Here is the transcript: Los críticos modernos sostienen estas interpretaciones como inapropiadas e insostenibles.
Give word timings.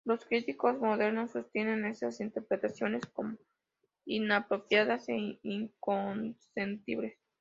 Los 0.03 0.25
críticos 0.25 0.79
modernos 0.79 1.29
sostienen 1.29 1.85
estas 1.85 2.21
interpretaciones 2.21 3.05
como 3.05 3.37
inapropiadas 4.05 5.07
e 5.09 5.37
insostenibles. 5.43 7.19